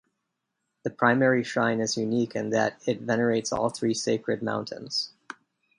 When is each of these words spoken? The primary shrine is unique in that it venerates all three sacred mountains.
The 0.81 0.89
primary 0.89 1.43
shrine 1.43 1.79
is 1.79 1.95
unique 1.95 2.35
in 2.35 2.49
that 2.49 2.81
it 2.87 3.01
venerates 3.01 3.53
all 3.53 3.69
three 3.69 3.93
sacred 3.93 4.41
mountains. 4.41 5.13